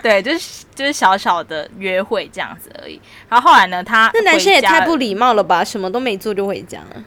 [0.02, 3.00] 对，就是就是小小的约会这样子而已。
[3.28, 7.04] 然后后来呢，他那男生也太不礼貌了吧，什么都没做就回家了。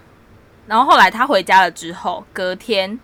[0.68, 2.98] 然后后来他回家了之后，隔天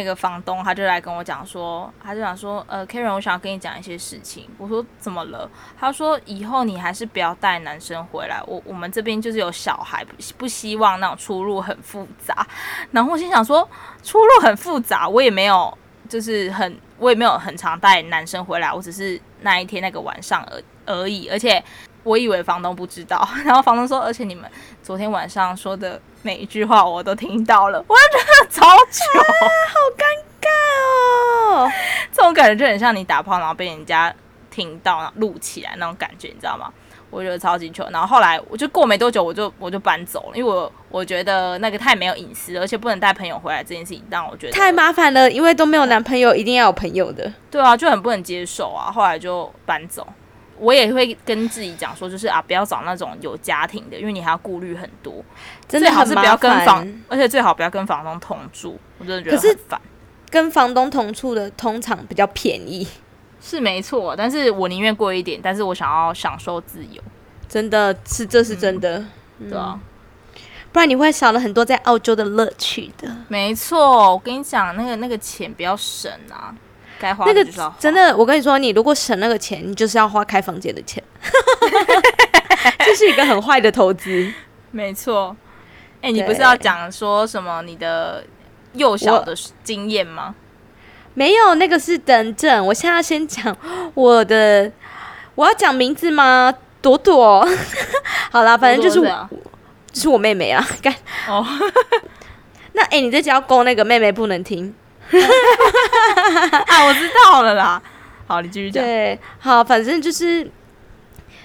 [0.00, 4.48] 那个房东他就来跟我讲说，他就想说，呃，Karen，我想要跟你讲一些事情。
[4.56, 5.48] 我说怎么了？
[5.78, 8.40] 他说以后你还是不要带男生回来。
[8.46, 12.46] 我我们这边就是有小孩，不不希望那种出入很复杂。
[12.90, 13.68] 然后我心想说。
[14.02, 15.76] 出入很复杂，我也没有，
[16.08, 21.62] 就是很，我也没有很常带男生回来，我只是那一天那个晚上而而已，而且
[22.02, 24.50] 我以为房东不知道， 然后房东说，而且你们
[24.82, 29.24] 昨天晚上说的每一句话我都听到了，我觉得超糗，啊，
[29.68, 30.04] 好尴
[30.40, 31.70] 尬哦，
[32.12, 34.14] 这种感觉就很像你打炮然后被人家
[34.50, 36.72] 听到录起来那种感觉，你知道吗？
[37.10, 47.32] 我觉得超级糗，然后后来我就过没多久，我就我就搬走了，因为我我觉得那个太没有隐私，而且不能带朋友回来这件事情让我觉得太麻烦了，因为都没有男朋友，一定要有朋友的。
[47.50, 48.92] 对啊，就很不能接受啊。
[48.92, 50.06] 后来就搬走，
[50.60, 55.24] 我也会跟自己讲说，就是啊，不要找那种有家庭的，因为你还要顾虑很多，
[55.66, 55.96] 真的很。
[55.96, 59.80] 最好是不要跟房，而且最好不要跟房东同住，我真的觉得很烦。
[60.28, 62.86] 跟房东同住的通常比较便宜。
[63.42, 67.02] 是没错，但是我宁愿贵一点，但是我想要享受自由，
[67.48, 69.02] 真的是，这是真的，
[69.48, 69.80] 对啊，
[70.70, 73.08] 不然你会少了很多在澳洲的乐趣的。
[73.28, 76.54] 没错，我跟你讲，那个那个钱不要省啊，
[77.00, 77.44] 那个
[77.78, 81.02] 真的，我跟你说，你如果省那个钱，你就是要花开房间的钱，
[82.84, 84.32] 这是一个很坏的投资。
[84.70, 85.34] 没错，
[86.02, 88.24] 哎、欸，你不是要讲说什么你的
[88.74, 89.34] 幼小的
[89.64, 90.34] 经验吗？
[91.14, 92.64] 没有，那个是等阵。
[92.66, 93.56] 我现在要先讲
[93.94, 94.70] 我的，
[95.34, 96.54] 我要讲名字吗？
[96.80, 97.46] 朵朵，
[98.30, 99.12] 好啦，反正就是，我是，
[99.92, 100.64] 就是我妹妹啊。
[100.80, 100.94] 干
[101.28, 101.44] 哦，
[102.72, 104.74] 那哎、欸，你这只要勾那个妹妹不能听。
[106.66, 107.82] 啊，我知道了啦。
[108.26, 108.84] 好，你继续讲。
[108.84, 110.50] 对，好，反正就是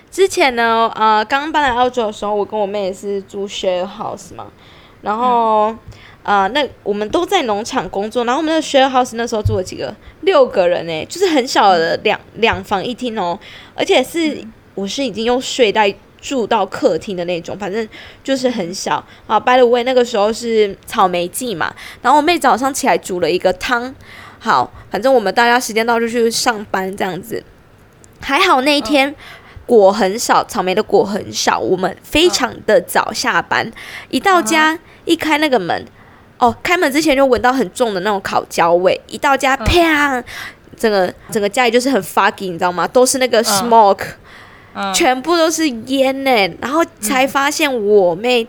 [0.10, 4.48] 之前呢，呃，刚搬来澳洲的时候，我跟我妹也是住 share house 嘛，
[5.02, 5.68] 然后。
[5.68, 5.80] 嗯
[6.26, 13.38] 啊、呃，那我们都在农场工作，然后我们的 share house 那时候住了几个，六个人诶，就是很小的两两房一厅哦，
[13.76, 15.94] 而且是、嗯、我是已经用睡袋
[16.26, 17.88] 住到客厅的那种，反正
[18.24, 19.40] 就是很小啊。
[19.40, 23.94] By the way，那个时候是草莓季嘛，然后我妹早上起来煮了一个汤，
[24.40, 27.44] 好，反正我们大家时间到就去上班这样子，
[28.20, 29.16] 还好那一天、哦、
[29.68, 33.72] 果很少，草莓的果很少，我们非常的早下班，哦、
[34.10, 35.86] 一到家、嗯、一开那个门。
[36.38, 40.22] 哦，开门之前就闻到很重的那种烤焦味，一到家，啪，
[40.76, 42.86] 整个整个家里就是很 foggy，你知道吗？
[42.86, 44.06] 都是那个 smoke，
[44.76, 46.32] 嗯，全部都是烟呢。
[46.62, 48.46] 然后才发现我妹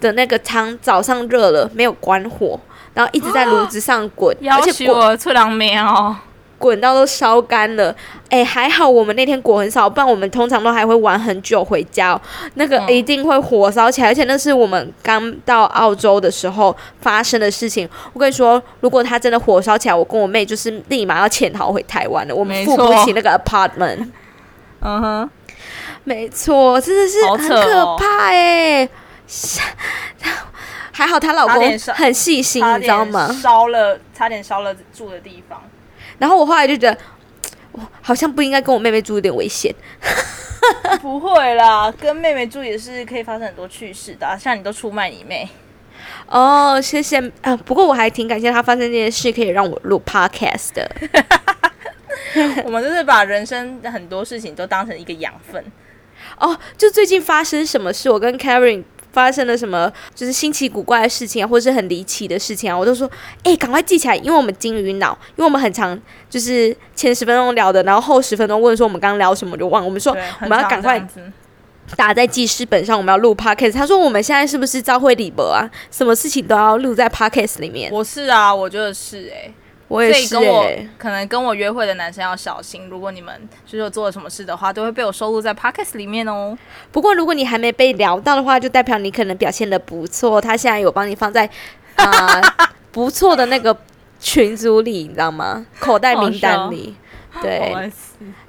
[0.00, 2.58] 的那个汤早上热了，没有关火，
[2.94, 6.16] 然后一直在炉子上滚，而且滚出凉面哦。
[6.58, 7.94] 滚到都烧干了，
[8.30, 12.20] 哎、欸，还好我们那天果很少，不然我们通常都还会玩很久回家，喔。
[12.54, 17.86] 那个一定会火烧起来，而且那是我们刚到澳洲的时候发生的事情。
[18.14, 24.08] 我跟你说，如果他真的火烧起来，我跟我妹就是立马要潜逃回台湾了，我们付不起那个 apartment。
[24.80, 25.30] 嗯哼，
[26.06, 28.88] 没错，真的是很可怕哎，欸。
[30.92, 33.28] 还好她老公很细心，你知道吗？
[33.42, 35.60] 烧了，差点烧了住的地方。
[36.18, 36.96] 然后我后来就觉得，
[37.72, 39.74] 我好像不应该跟我妹妹住，有点危险。
[41.02, 44.38] 不会啦，跟妹妹住也是可以发生很多趣事的啊。
[44.38, 45.46] 像你都出卖你妹。
[46.28, 47.54] 哦，谢谢啊。
[47.56, 50.90] 不过我还挺感谢她发生这件事，可以让我录 podcast 的。
[52.64, 55.62] 我们就是把人生的很多事情都当成一个养分。
[56.38, 63.10] 哦，就最近发生什么事，我跟 Karen 发生了什么，就是新奇古怪的事情啊，或者是很离奇的事情啊，我都说，
[63.44, 71.02] 哎、欸，赶快记起来，因为我们金鱼脑，因为我们很常就是前十分钟聊的，然后后十分钟问说我们刚刚聊什么就忘了，我们说我们要赶快
[71.96, 73.72] 打在记事本上，我们要录 podcast。
[73.72, 75.70] 他说我们现在是不是召会礼博啊？
[75.90, 77.90] 什么事情都要录在 podcast 里面？
[77.92, 79.54] 我是啊，我觉得是哎、欸。
[79.88, 80.66] 我也是、欸，所以跟我
[80.98, 83.32] 可能跟我约会的男生要小心，如果你们
[83.66, 86.56] 就是做了什么事的话，都会被我收录在 podcast 里面哦。
[86.90, 91.48] 不过如果你还没被聊到的话，就代表你可能表现的不错，他现在有帮你放在
[91.94, 93.76] 啊、呃、 不错的那个
[94.18, 95.64] 群组里，你知道吗？
[95.78, 96.94] 口袋名单里。
[97.42, 97.92] 对，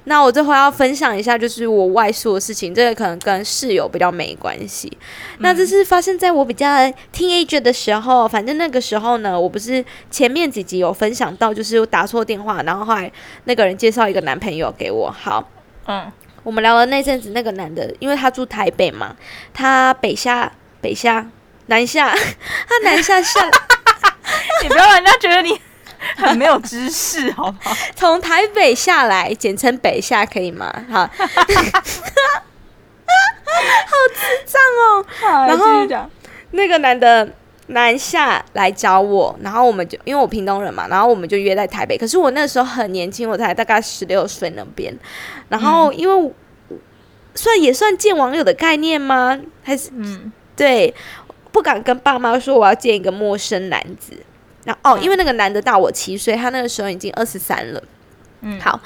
[0.04, 2.74] 那我最后要分享一下，就是我外宿的事情。
[2.74, 4.90] 这个可能跟室友比较没关系。
[5.38, 6.66] 那这是发生在我比较
[7.12, 8.26] teenager 的时候。
[8.26, 13.10] 反正那个时候呢，我不是前面几集有分享到，就是打错电话，然后后来
[13.44, 15.10] 那个人介绍一个男朋友给我。
[15.10, 15.48] 好，
[15.86, 16.10] 嗯，
[16.42, 19.14] 我们聊了那阵子，那个男的，因为他住台北嘛，
[19.52, 21.26] 他北下北下
[21.66, 22.10] 南下，
[22.68, 23.40] 他南下下，
[24.62, 25.60] 你不要让人家觉得你。
[26.16, 27.74] 很没有知识，好不好？
[27.94, 30.72] 从台北下来，简称北下，可以吗？
[30.90, 31.10] 好， 好
[34.14, 35.04] 智障哦。
[35.46, 35.86] 然后
[36.52, 37.28] 那个男的
[37.68, 41.98] 南下来找我，然后我们就因为我屏东人嘛，然后我们就约在台北。
[41.98, 44.96] 可是我那时候很年轻，我才大概十六岁那边。
[45.48, 46.32] 然后因为
[47.34, 49.38] 算也算见网友的概念吗？
[49.62, 50.94] 还是嗯，对，
[51.52, 54.14] 不敢跟爸妈说我要见一个陌生男子。
[54.82, 57.82] 哦，因为那个男的大我七岁，他那个时候已经二十三了。
[58.42, 58.78] 嗯，好，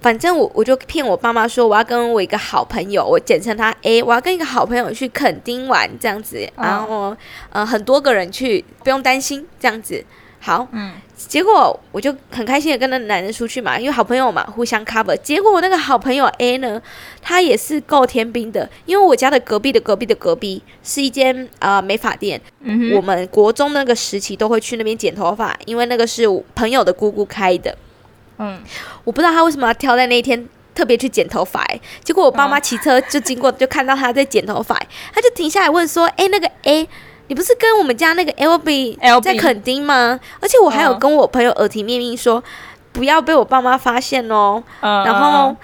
[0.00, 7.16] 反正我我就骗我爸妈说我要跟我一个好朋友，我简称他 A，我要跟一个好朋友去垦丁玩这样子，然后
[7.50, 10.04] 呃很多个人去，不用担心这样子。
[10.40, 10.92] 好，嗯，
[11.26, 15.16] 结果我就很开心的跟那男人出去嘛，因为好朋友嘛，互相 cover。
[15.16, 16.80] 结果我那个好朋友 A 呢，
[17.20, 27.76] 他也是够天兵的，因为我家的隔壁的隔壁的隔壁是一间啊、呃、美发店，嗯，我们国中那个时期都会去那边剪头发，因为那个是我朋友的姑姑开的，
[28.38, 28.62] 嗯，
[29.02, 31.66] 我不知道他为什么要挑在那一天特别去剪头发，
[32.04, 34.80] 结果我爸妈骑车就经过，就看到他在剪头发，
[35.12, 36.88] 他就停下来问说，哎、欸，那个 A。
[37.28, 40.18] 你不是跟我们家那个 L B 在垦丁吗？
[40.40, 42.42] 而且我还有跟我朋友耳提面命说，
[42.92, 44.62] 不要被我爸妈发现哦。
[44.80, 45.54] 然后，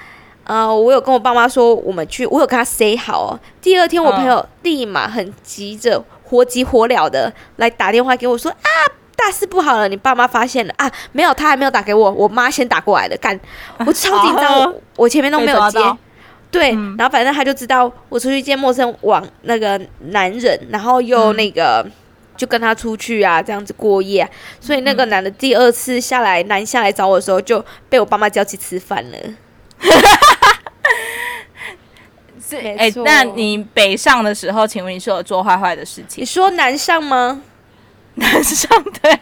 [0.44, 3.40] 呃，我有跟我爸妈说我们去，我有跟他 say 好哦。
[3.62, 8.68] 第二天，我朋友立马很急着，火急火燎的来打电话给我说啊，
[9.16, 10.90] 大事不好了，你爸妈发现了啊？
[11.12, 13.16] 没有，他还没有打给我，我妈先打过来的。
[13.16, 13.40] 干，
[13.78, 15.78] 我超紧张， 我前面都没有接。
[16.58, 21.92] 对，然后反正他就知道我出去见陌生网那个男人，然后又那个、嗯、
[22.36, 24.30] 就跟他出去啊，这样子过夜、啊。
[24.60, 29.18] 所以那个男的第二次下来南下来找我的时候，就被我爸妈叫去吃饭了。
[32.46, 36.22] 是哎，那你北上的时候，请问你是有做坏坏的事情？
[36.22, 37.42] 你说南上吗？
[38.16, 38.70] 南上
[39.02, 39.18] 对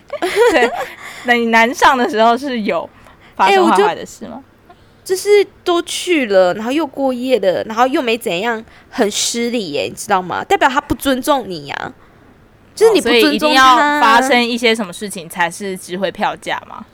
[0.50, 0.70] 对，
[1.24, 2.88] 那你南上的时候是有
[3.34, 4.42] 发生坏坏的事吗？
[5.04, 5.28] 就是
[5.64, 10.44] 都去了，然后又过夜了，然后又没怎样，很失礼耶，你知道吗？
[10.44, 11.92] 代表他不尊重你呀、啊，
[12.72, 16.84] 就是你不尊重他，要发生一些什么事情才是值回票价吗？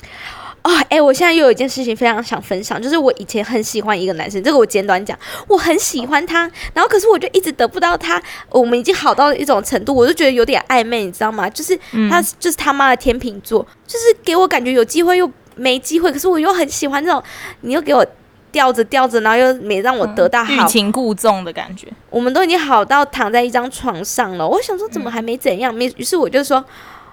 [0.62, 5.16] 啊、哦，哎、欸，我现在又有一件事情非常想分享，就是我以前很喜欢一个男生，这个我简短讲，
[5.46, 11.48] 我很喜欢他，然后可是我就一直得不到他，我们已经好到了一种程度，我就觉得有点暧昧，你知道吗？
[11.50, 11.78] 就是
[12.10, 15.30] 他就是他妈的天秤座，就是给我感觉有机会又。
[15.58, 17.22] 没机会，可是我又很喜欢这种，
[17.62, 18.06] 你又给我
[18.50, 21.86] 吊着吊着，然后又没让我得到好，欲擒故纵的感觉。
[22.08, 25.74] 我们都已经好到躺在一张床上了，我想说怎么还没怎样？
[25.74, 26.64] 没、嗯，于是我就说，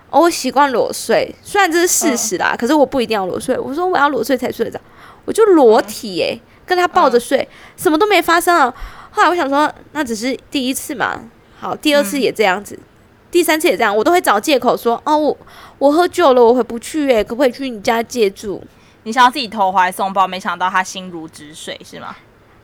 [0.09, 3.57] 哦，我习惯裸睡，虽然这是事实啦，嗯、可是我不一定要裸睡。
[3.57, 4.79] 我说我要裸睡才睡得着，
[5.25, 8.73] 我就裸体哎、欸，跟他抱着睡，嗯、什么都没发生啊。
[9.11, 11.19] 后来我想说，那只是第一次嘛，
[11.59, 12.79] 好，第二次也这样子。
[13.25, 15.37] 嗯第三次也这样，我都会找借口说哦，我
[15.77, 18.61] 我喝酒了，我回不去哎，可不可以去你家借住？
[19.03, 22.15] 你想要自己投怀送抱，没想到他心如止水是吗？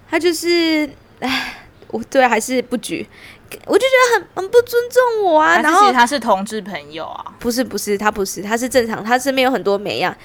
[0.10, 3.06] 他就是哎，我对还是不举，
[3.65, 5.60] 我就觉得很很不尊重我啊。
[5.62, 7.34] 然后其实他是同志朋友啊？
[7.38, 10.15] 不是不是，他不是，他是正常，他身边有很多美样，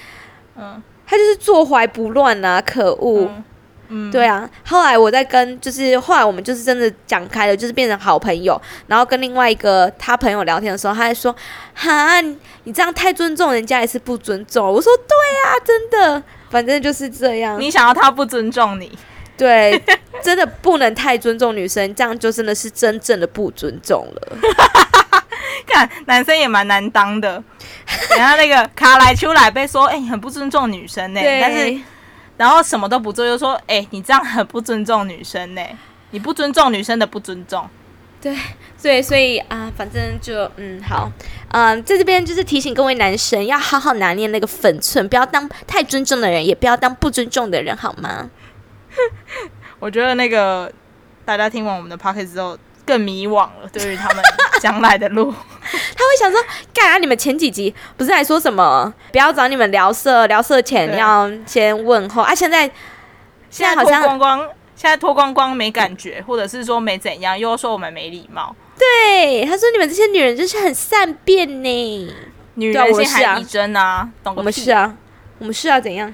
[0.55, 3.25] 嗯，他就是坐怀不乱啊，可恶。
[3.25, 3.43] 嗯
[3.89, 8.61] 嗯，对啊，后来我在跟，就是后来我们就是真的讲开了，就是变成好朋友。
[8.87, 11.33] 然后跟另外一个他朋友聊天的时候，他还说
[11.73, 12.19] ：“哈，
[12.65, 18.91] 你这样太尊重人家也是不尊重。”我说：“对啊，真的，反正就是这样。”你想要他不尊重你？
[19.37, 19.81] 对，
[20.21, 24.37] 真的不能太尊重女生，这样就真的是真正的不尊重了。
[25.65, 27.41] 看男生也蛮难当的，
[28.17, 31.79] 然后那个卡来出来被说：“哎、欸，很不尊重女生呢。”但是。
[32.37, 35.75] 然后什么都不做，就说：“哎、欸，你这样很不尊重女生呢、欸！
[36.11, 37.67] 你不尊重女生的不尊重。”
[38.21, 38.35] 对
[38.81, 41.11] 对，所以啊，反正就嗯好，
[41.49, 48.29] 嗯，在这边就是提醒各位男生要好好拿捏那个分寸，不要当太尊重的人，也不要当不尊重的人，好吗？
[49.79, 50.71] 我觉得那个
[51.23, 52.57] 大家听完我们的 podcast 之后
[52.87, 54.23] 更迷惘了，对于他们
[54.61, 56.41] 将来的路，他会想说：
[56.73, 56.97] 干啊！
[56.97, 62.33] 你们前几集不是还说什么不要找你们聊色，聊色前要先问候啊？
[62.33, 62.61] 现在
[63.49, 64.39] 现在好像脱光光，
[64.75, 68.55] 现在脱光光没感觉，或者是说没怎样，又说我们没礼貌。
[68.79, 72.13] 对，他说你们这些女人就是很善变呢，
[72.53, 74.33] 女人心海底针啊，懂。
[74.37, 74.95] 我们是啊，
[75.39, 76.13] 我们是啊，怎样？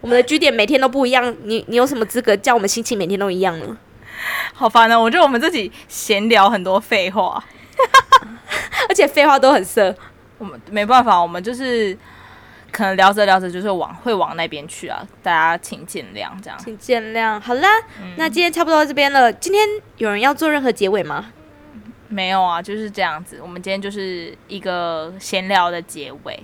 [0.00, 3.76] 我们的据点每天都不一样，你你有什么资格叫我们心情每天都一样呢？
[4.54, 4.98] 好烦啊！
[4.98, 7.42] 我觉得我们自己闲聊很多废话，
[8.88, 9.94] 而且废话都很色。
[10.38, 11.96] 我们没办法，我们就是
[12.70, 16.58] 可能聊着聊着就是往会往那边去啊，大家请见谅，这样。
[16.58, 17.40] 请见谅。
[17.40, 17.68] 好啦，
[18.00, 19.32] 嗯、那今天差不多到这边了。
[19.32, 19.66] 今天
[19.96, 21.26] 有人要做任何结尾吗？
[22.08, 23.38] 没有啊，就是这样子。
[23.42, 26.42] 我们今天就是一个闲聊的结尾。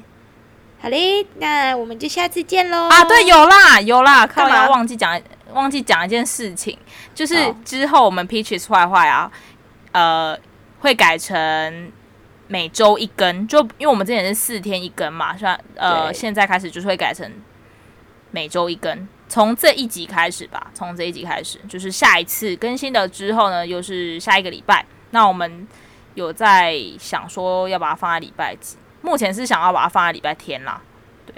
[0.80, 2.88] 好嘞，那我们就下次见喽！
[2.90, 5.18] 啊，对，有啦，有啦，干嘛忘记讲？
[5.52, 6.78] 忘记讲一件事情，
[7.14, 9.30] 就是之后我们 Peaches 坏坏啊，
[9.92, 10.38] 呃，
[10.80, 11.92] 会改成
[12.48, 17.30] 每周一更，就因为我们之前是四天一更嘛，算呃，现在开始就是会改成
[18.30, 24.84] 每周一更，从这一集开始吧，从这一集开始，就是下一次更新的之后呢，又是下一个礼拜。
[25.10, 25.68] 那我们
[26.14, 28.76] 有在想说要把它放在礼拜几？
[29.00, 30.80] 目前是想要把它放在礼拜天啦，
[31.26, 31.34] 对，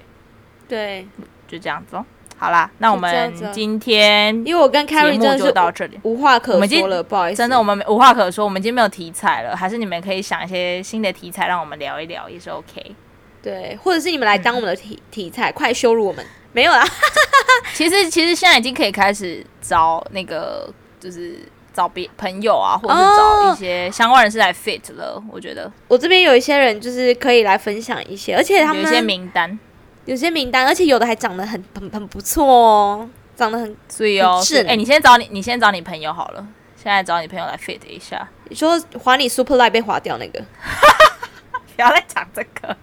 [0.68, 1.08] 对，
[1.46, 2.06] 就这样子哦。
[2.38, 8.44] 好啦，那我们今天因为我跟 Carrie 真的就到这里，无话可说了，不好意思，真的我们无话可说。
[8.44, 12.94] 我们今天没有题材了，还是你们可以想一些新的题材让我们聊一聊，也是 OK。
[13.42, 16.84] 对，或者是你们来当我们的题题材，快羞辱我们，没有啦。
[17.74, 21.38] 其实其实现在已经可以开始找那个，就是。
[21.76, 25.12] 找别朋友啊，或者是找一些相关人士来 fit 了。
[25.16, 29.58] Oh, 我觉得我这边有一些人，就是可以来分享一些，而且他们有些名单，
[30.06, 34.40] 有些名单，而且有的还长得很很很不错哦，长得很所以哦。
[34.42, 36.46] 是，哎、欸，你先找你，你先找你朋友好了。
[36.82, 38.26] 现在找你朋友来 fit 一下。
[38.48, 40.40] 你说划你 super light 被划掉那个，
[41.74, 42.76] 不要再讲这个。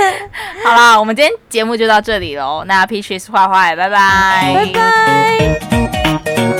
[0.64, 2.64] 好啦，我们今天节目就到这里喽。
[2.66, 6.57] 那 Peaches 坏坏，拜拜，拜拜。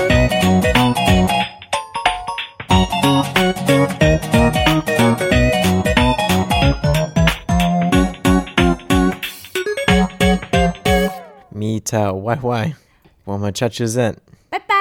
[13.25, 14.17] 我们下次见，
[14.49, 14.75] 拜拜，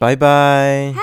[0.00, 0.94] 拜拜。